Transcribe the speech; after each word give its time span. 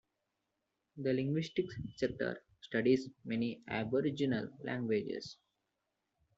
The 0.97 1.13
linguistics 1.13 1.75
sector 1.97 2.41
studies 2.59 3.07
many 3.23 3.61
aboriginal 3.67 4.49
languages. 4.63 5.37